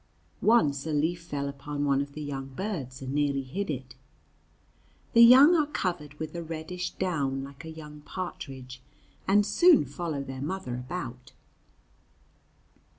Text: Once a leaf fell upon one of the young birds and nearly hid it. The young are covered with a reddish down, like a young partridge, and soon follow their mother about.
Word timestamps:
Once 0.41 0.87
a 0.87 0.93
leaf 0.93 1.21
fell 1.21 1.47
upon 1.47 1.85
one 1.85 2.01
of 2.01 2.13
the 2.13 2.23
young 2.23 2.47
birds 2.47 3.03
and 3.03 3.13
nearly 3.13 3.43
hid 3.43 3.69
it. 3.69 3.93
The 5.13 5.21
young 5.21 5.55
are 5.55 5.67
covered 5.67 6.15
with 6.15 6.33
a 6.35 6.41
reddish 6.41 6.89
down, 6.95 7.43
like 7.43 7.65
a 7.65 7.69
young 7.69 8.01
partridge, 8.01 8.81
and 9.27 9.45
soon 9.45 9.85
follow 9.85 10.23
their 10.23 10.41
mother 10.41 10.73
about. 10.73 11.33